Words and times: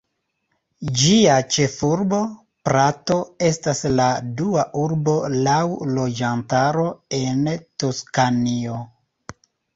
Ĝia 1.01 1.33
ĉefurbo, 1.55 2.21
Prato, 2.69 3.17
estas 3.49 3.83
la 3.99 4.07
dua 4.41 4.65
urbo 4.85 5.15
laŭ 5.35 5.61
loĝantaro 5.99 6.89
en 7.21 7.47
Toskanio. 7.85 8.83